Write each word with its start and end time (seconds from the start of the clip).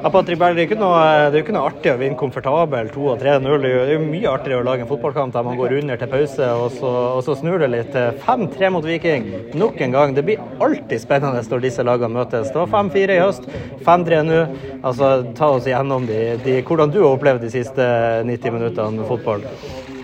Ja, 0.00 0.10
Patrick 0.14 0.38
Berg, 0.38 0.54
det 0.54 0.62
er 0.62 0.68
jo 0.68 1.40
ikke 1.42 1.54
noe, 1.54 1.64
artig 1.66 1.90
å 1.90 1.98
vinne 1.98 2.18
komfortabel 2.18 2.90
2-3-0. 2.94 3.64
Det 3.64 3.70
er 3.72 3.90
jo 3.96 4.04
mye 4.04 4.30
artigere 4.30 4.62
å 4.62 4.66
lage 4.68 4.84
en 4.84 4.90
fotballkamp 4.90 5.34
der 5.34 5.46
man 5.46 5.58
går 5.58 5.74
under 5.80 5.98
til 5.98 6.10
pause, 6.12 6.50
og 6.54 6.68
så, 6.76 6.92
og 7.16 7.24
så 7.26 7.34
snur 7.40 7.58
det 7.64 7.70
litt. 7.72 7.98
5-3 8.22 8.70
mot 8.76 8.86
Viking 8.86 9.26
nok 9.58 9.82
en 9.82 9.96
gang. 9.96 10.14
Det 10.14 10.22
blir 10.28 10.44
alltid 10.62 11.02
spennende 11.02 11.42
når 11.42 11.66
disse 11.66 11.86
lagene 11.86 12.14
møtes. 12.14 12.52
Det 12.54 12.62
var 12.62 12.70
5-4 12.76 13.18
i 13.18 13.20
høst, 13.24 13.50
5-3 13.90 14.22
nå. 14.30 14.40
Altså, 14.78 15.12
ta 15.34 15.50
oss 15.56 15.66
igjennom 15.66 16.06
de, 16.06 16.22
de, 16.46 16.60
hvordan 16.62 16.94
du 16.94 17.00
har 17.02 17.10
opplevd 17.16 17.48
de 17.48 17.54
siste 17.58 17.92
90 18.30 18.54
minuttene 18.54 19.00
med 19.00 19.10
fotball. 19.10 19.46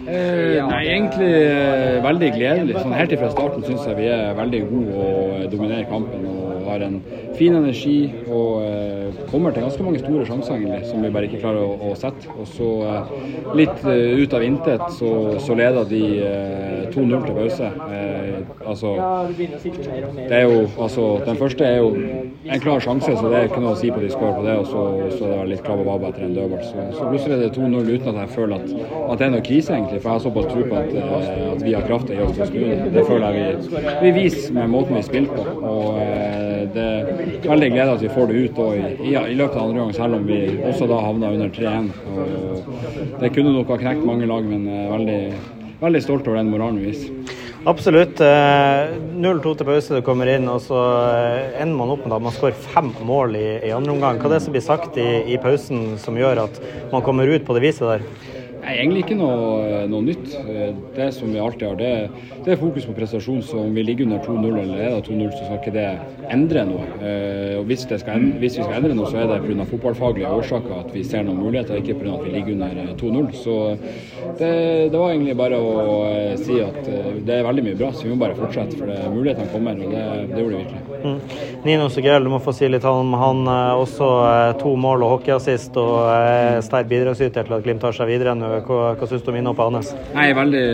Eh, 0.06 0.60
nei, 0.68 0.82
egentlig 0.92 1.30
eh, 1.32 1.98
veldig 2.04 2.30
gledelig. 2.36 2.76
Sånn, 2.80 2.96
helt 2.98 3.14
fra 3.20 3.30
starten 3.32 3.64
syns 3.64 3.86
jeg 3.88 4.00
vi 4.02 4.10
er 4.12 4.34
veldig 4.36 4.60
gode 4.68 5.06
og 5.06 5.46
dominerer 5.54 5.88
kampen. 5.88 6.26
og 6.28 6.44
har 6.64 6.80
en 6.80 7.02
fin 7.38 7.54
energi 7.54 8.12
og 8.28 8.62
eh, 8.64 9.24
kommer 9.30 9.50
til 9.50 9.62
ganske 9.62 9.82
mange 9.82 9.98
store 9.98 10.26
sjanser 10.26 10.54
egentlig, 10.54 10.86
som 10.90 11.02
vi 11.02 11.10
bare 11.14 11.28
ikke 11.28 11.40
klarer 11.42 11.62
å, 11.64 11.90
å 11.90 11.94
sette. 11.98 12.30
Og 12.38 12.48
så 12.50 12.70
eh, 12.88 13.14
litt 13.58 13.84
eh, 13.90 14.22
ut 14.22 14.36
av 14.36 14.46
intet 14.46 14.84
så, 14.98 15.10
så 15.42 15.56
leder 15.58 15.88
de 15.90 16.02
2-0 16.94 17.26
til 17.26 17.36
pause. 17.38 17.70
altså, 18.66 18.92
det 19.34 20.36
er 20.36 20.44
jo, 20.46 20.60
altså, 20.78 21.06
den 21.26 21.40
første 21.40 21.66
er 21.66 21.78
jo 21.78 21.90
en 22.44 22.60
klar 22.60 22.80
sjanse, 22.84 23.16
så 23.16 23.30
det 23.30 23.38
er 23.38 23.48
ikke 23.48 23.62
noe 23.64 23.74
å 23.74 23.80
si 23.80 23.90
på 23.90 24.02
de 24.02 24.10
skårer 24.12 24.38
på 24.38 24.44
det. 24.46 24.56
Og 24.62 24.68
så, 24.70 24.84
så 25.18 25.30
er 25.32 25.42
det 25.42 25.54
litt 25.54 25.68
babb 25.84 26.06
etter 26.10 26.26
en 26.26 26.36
dødball. 26.38 26.62
Så, 26.64 26.88
så 26.98 27.08
plutselig 27.10 27.38
er 27.38 27.44
det 27.44 27.52
2-0 27.56 27.90
uten 27.94 28.10
at 28.12 28.20
jeg 28.24 28.34
føler 28.36 28.60
at, 28.60 28.74
at, 29.04 29.18
det 29.18 29.28
er 29.28 29.34
noe 29.34 29.46
krise, 29.46 29.74
egentlig. 29.78 29.93
For 30.00 30.08
jeg 30.08 30.14
har 30.14 30.22
såpass 30.24 30.48
tro 30.50 30.64
på 30.68 30.80
at, 30.80 30.94
at 31.54 31.62
vi 31.64 31.74
har 31.74 31.86
kraft 31.88 32.10
i 32.10 32.18
oss 32.24 32.34
til 32.36 32.44
å 32.44 32.48
snu 32.50 32.60
det. 32.64 32.90
Det 32.94 33.04
føler 33.08 33.38
jeg 33.38 33.58
vi, 33.60 33.84
vi 34.02 34.12
viser 34.18 34.56
med 34.58 34.72
måten 34.72 34.98
vi 34.98 35.04
spiller 35.06 35.34
på. 35.34 35.46
Og, 35.70 36.00
det 36.74 36.84
er 36.84 37.48
veldig 37.48 37.70
glede 37.74 37.94
at 37.94 38.02
vi 38.02 38.10
får 38.10 38.30
det 38.30 38.40
ut 38.44 38.60
i, 38.64 38.80
i, 39.10 39.14
i, 39.14 39.36
løpet 39.38 39.56
av 39.58 39.68
andre 39.68 39.82
gang, 39.82 39.94
selv 39.96 40.18
om 40.18 40.26
vi 40.28 40.40
også 40.64 40.88
da 40.90 41.00
havna 41.04 41.32
under 41.36 41.52
3-1. 41.54 41.90
Det 43.20 43.32
kunne 43.34 43.54
nok 43.54 43.72
ha 43.74 43.80
knekt 43.80 44.04
mange 44.06 44.28
lag, 44.30 44.46
men 44.48 44.66
veldig, 44.90 45.20
veldig 45.82 46.02
stolt 46.02 46.30
over 46.30 46.40
den 46.40 46.52
moralen 46.54 46.80
vi 46.82 46.92
viser. 46.92 47.42
Absolutt. 47.64 48.20
0-2 48.20 49.54
til 49.56 49.68
pause, 49.68 49.96
du 49.96 50.04
kommer 50.04 50.28
inn, 50.28 50.44
og 50.52 50.60
så 50.60 50.80
ender 51.56 51.78
man 51.78 51.94
opp 51.94 52.02
med 52.04 52.12
at 52.12 52.24
man 52.26 52.34
skårer 52.36 52.58
fem 52.74 52.90
mål 53.08 53.38
i, 53.40 53.46
i 53.64 53.72
andre 53.72 53.94
omgang. 53.94 54.20
Hva 54.20 54.28
er 54.28 54.36
det 54.36 54.44
som 54.44 54.56
blir 54.56 54.64
sagt 54.64 54.98
i, 55.00 55.08
i 55.32 55.40
pausen 55.40 55.94
som 56.00 56.18
gjør 56.20 56.44
at 56.44 56.60
man 56.92 57.04
kommer 57.06 57.30
ut 57.30 57.46
på 57.46 57.56
det 57.56 57.64
viset 57.64 57.88
der? 57.88 58.04
Nei, 58.64 58.78
egentlig 58.80 59.02
ikke 59.04 59.16
noe, 59.18 59.82
noe, 59.92 60.00
nytt. 60.06 60.30
Det 60.96 61.10
som 61.12 61.28
vi 61.28 61.40
alltid 61.42 61.66
har, 61.68 61.74
det, 61.76 61.90
det 62.46 62.54
er 62.54 62.60
fokus 62.60 62.86
på 62.88 62.94
prestasjon. 62.96 63.42
Så 63.44 63.58
om 63.60 63.74
vi 63.76 63.84
ligger 63.84 64.06
under 64.08 64.22
2-0 64.24 64.60
eller 64.62 64.80
er 64.80 64.94
det 64.94 65.02
2-0, 65.10 65.32
så 65.34 65.42
skal 65.42 65.58
ikke 65.58 65.74
det 65.74 65.88
endre 66.32 66.64
noe. 66.70 66.86
Eh, 67.04 67.58
og 67.58 67.68
hvis, 67.68 67.84
skal, 67.84 68.24
hvis, 68.40 68.56
vi 68.56 68.64
skal 68.64 68.78
endre 68.78 68.96
noe, 68.96 69.10
så 69.10 69.20
er 69.20 69.28
det 69.28 69.40
pga. 69.44 69.66
fotballfaglige 69.68 70.30
årsaker 70.38 70.78
at 70.78 70.94
vi 70.94 71.04
ser 71.04 71.26
noen 71.26 71.42
muligheter, 71.42 71.80
ikke 71.82 71.98
pga. 72.00 72.14
at 72.16 72.24
vi 72.24 72.32
ligger 72.38 72.56
under 72.56 72.94
2-0. 73.02 73.26
Eh, 73.26 73.36
så 73.42 73.58
det, 74.38 74.52
det, 74.94 74.96
var 74.96 75.12
egentlig 75.12 75.36
bare 75.42 75.60
å 75.60 75.76
eh, 76.08 76.32
si 76.40 76.56
at 76.64 76.80
det 77.24 77.36
er 77.36 77.44
veldig 77.44 77.66
mye 77.68 77.78
bra, 77.82 77.92
så 77.92 78.08
vi 78.08 78.14
må 78.14 78.20
bare 78.24 78.38
fortsette. 78.38 78.80
For 78.80 78.88
det, 78.88 78.98
mulighetene 79.12 79.52
kommer, 79.52 79.76
og 79.76 79.92
det, 79.92 80.06
det 80.32 80.40
gjorde 80.40 80.56
de 80.56 80.62
virkelig. 80.64 80.82
Mm. 81.04 81.20
Nino 81.68 81.90
Sugell, 81.92 82.24
du 82.24 82.32
må 82.32 82.40
få 82.40 82.56
si 82.56 82.72
litt 82.72 82.88
om 82.88 83.12
han. 83.20 83.44
Også 83.76 84.08
to 84.60 84.72
mål 84.80 85.04
og 85.04 85.18
hockeyassist 85.18 85.76
og 85.80 86.64
sterk 86.64 86.88
bidragsyter 86.88 87.44
til 87.44 87.58
at 87.58 87.64
Glimt 87.64 87.82
tar 87.84 87.92
seg 87.96 88.08
videre 88.08 88.32
nå. 88.36 88.53
Hva, 88.62 88.94
hva 88.98 89.08
syns 89.08 89.24
du 89.24 89.30
om 89.32 89.38
innhoppet 89.40 89.78
hans? 89.78 89.92
Nei, 90.14 90.28
Veldig 90.36 90.64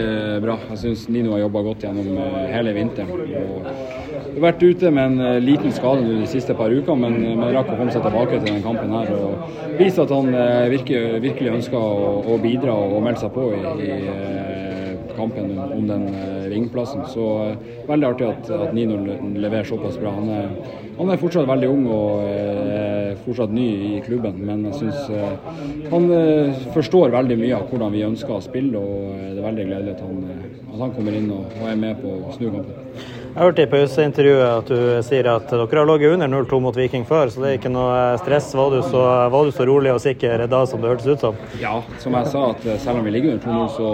bra. 0.45 0.57
Jeg 0.73 0.81
syns 0.85 1.07
Nino 1.13 1.35
har 1.35 1.45
jobba 1.45 1.63
godt 1.69 1.87
gjennom 1.87 2.19
eh, 2.19 2.47
hele 2.53 2.75
vinteren. 2.77 3.11
Og 4.31 4.41
vært 4.45 4.63
ute 4.63 4.93
med 4.95 5.13
en 5.13 5.25
eh, 5.27 5.39
liten 5.43 5.75
skade 5.75 6.05
de 6.07 6.29
siste 6.31 6.57
par 6.59 6.73
ukene, 6.73 6.99
men, 7.05 7.19
eh, 7.25 7.37
men 7.39 7.55
rakk 7.57 7.73
å 7.73 7.79
komme 7.79 7.95
seg 7.95 8.05
tilbake 8.07 8.39
til 8.39 8.47
denne 8.49 8.65
kampen 8.65 8.95
her 8.95 9.13
og 9.17 9.77
vise 9.81 10.05
at 10.05 10.15
han 10.15 10.31
virkelig, 10.73 11.21
virkelig 11.25 11.55
ønsker 11.59 11.79
å, 11.79 12.21
å, 12.25 12.39
bidra 12.43 12.75
og 12.75 13.01
melde 13.05 13.23
seg 13.23 13.35
på 13.35 13.47
i, 13.57 13.61
i 13.87 15.15
kampen 15.17 15.53
om 15.61 15.89
den 15.89 16.07
ringplassen. 16.53 17.05
Så 17.13 17.27
veldig 17.89 18.11
artig 18.13 18.29
at, 18.29 18.51
at 18.69 18.75
Nino 18.77 19.01
leverer 19.05 19.69
såpass 19.69 19.99
bra. 20.01 20.15
Han 20.17 20.31
er, 20.35 20.51
han 20.99 21.13
er 21.13 21.21
fortsatt 21.21 21.49
veldig 21.49 21.71
ung 21.71 21.87
og 21.93 22.25
fortsatt 23.25 23.55
ny 23.55 23.67
i 23.97 24.03
klubben, 24.05 24.41
men 24.47 24.67
jeg 24.71 24.81
syns 24.81 25.91
han 25.91 26.11
forstår 26.75 27.15
veldig 27.15 27.39
mye 27.41 27.57
av 27.59 27.71
hvordan 27.71 27.95
vi 27.95 28.05
ønsker 28.07 28.37
å 28.37 28.43
spille. 28.45 28.79
og 28.79 29.17
Det 29.21 29.39
er 29.39 29.47
veldig 29.49 29.67
gledelig 29.71 29.97
at 29.97 30.05
han, 30.07 30.21
at 30.73 30.79
han 30.85 30.95
kommer 30.97 31.19
inn 31.19 31.33
og, 31.35 31.57
er 31.67 31.81
med 31.81 32.03
på 32.03 32.17
å. 32.21 32.61
Jeg 33.31 33.45
hørte 33.45 33.63
i 33.63 33.69
pauseintervjuet 33.71 34.41
at 34.43 34.71
du 34.73 34.79
sier 35.07 35.27
at 35.31 35.53
dere 35.53 35.79
har 35.79 35.87
ligget 35.87 36.17
under 36.17 36.29
0-2 36.33 36.59
mot 36.65 36.75
Viking 36.75 37.05
før, 37.07 37.29
så 37.31 37.45
det 37.45 37.47
er 37.47 37.59
ikke 37.61 37.71
noe 37.71 38.17
stress. 38.19 38.49
Var 38.59 38.73
du 38.75 38.81
så, 38.83 39.03
var 39.31 39.47
du 39.47 39.53
så 39.55 39.67
rolig 39.69 39.93
og 39.95 40.01
sikker 40.03 40.43
da 40.51 40.65
som 40.67 40.83
det 40.83 40.91
hørtes 40.91 41.07
ut 41.07 41.23
som? 41.23 41.39
Ja, 41.63 41.77
som 42.03 42.17
jeg 42.19 42.27
sa, 42.33 42.43
at 42.51 42.67
selv 42.83 42.99
om 42.99 43.07
vi 43.07 43.13
ligger 43.15 43.37
under 43.37 43.47
2-0, 43.47 43.69
så, 43.77 43.93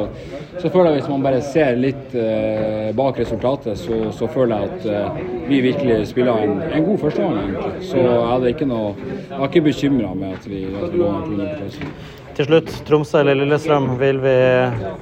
så, 0.57 0.71
føler 0.71 0.89
jeg 0.89 1.03
hvis 1.03 1.11
man 1.13 1.27
bare 1.29 1.43
ser 1.45 1.77
litt 1.77 2.17
eh, 2.17 2.89
bak 2.97 3.21
resultatet, 3.21 3.77
så, 3.83 3.99
så, 4.17 4.31
føler 4.33 4.57
jeg 4.57 4.71
at 4.73 4.89
eh, 4.95 5.21
vi 5.51 5.61
virkelig 5.69 5.99
spiller 6.15 6.47
en, 6.47 6.57
en 6.71 6.89
god 6.89 7.05
førsteomgang, 7.05 7.51
egentlig. 7.53 7.91
Så 7.91 8.01
jeg 8.01 8.29
hadde 8.33 8.55
ikke 8.55 8.71
noe 8.73 8.95
Jeg 8.97 9.37
var 9.37 9.51
ikke 9.51 9.67
bekymra 9.69 10.15
med 10.17 10.33
at 10.39 10.49
vi, 10.49 10.63
at 10.71 10.95
vi 10.95 11.03
lå 11.03 11.11
under 11.13 11.29
2-0 11.29 11.45
på 11.45 11.61
pausen. 11.67 11.93
Til 12.37 12.49
slutt, 12.49 12.73
Tromsø 12.89 13.21
eller 13.21 13.37
Lillestrøm, 13.37 13.93
vil 14.01 14.25
vi, 14.25 14.39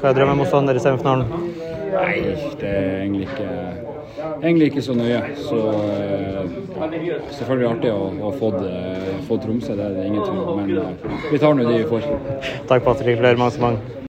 hva 0.03 0.11
er 0.11 0.19
drømmemotstander 0.19 0.79
i 0.79 0.83
semifinalen? 0.83 1.74
Nei, 1.95 2.15
det 2.61 2.69
er 2.69 3.01
egentlig 3.01 3.29
ikke, 3.29 3.49
egentlig 4.43 4.67
ikke 4.67 4.83
så 4.83 4.97
nøye. 4.99 5.21
Så 5.39 5.59
uh, 5.71 6.55
selvfølgelig 7.31 7.69
artig 7.71 7.93
å 7.95 8.07
ha 8.21 8.33
fått, 8.39 8.61
uh, 8.63 9.11
fått, 9.29 9.45
Tromsø, 9.47 9.77
det 9.79 9.89
er 9.89 9.99
det 9.99 10.07
ingen 10.11 10.25
tvil 10.25 10.41
om. 10.43 10.63
Men 10.63 10.79
uh, 10.79 11.21
vi 11.31 11.43
tar 11.43 11.55
nå 11.55 11.69
de 11.69 11.77
vi 11.79 11.91
får. 11.93 12.09
Takk, 12.71 12.83
Patrick. 12.87 13.21
Flere 13.23 13.39
mange. 13.41 14.01